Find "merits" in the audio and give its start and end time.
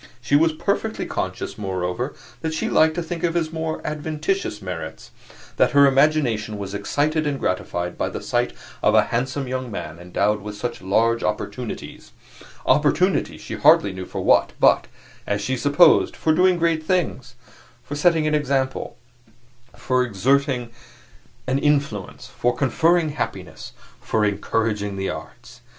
4.59-5.11